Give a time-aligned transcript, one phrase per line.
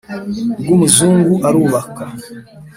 [0.61, 2.03] rw'umuzungu arubaka.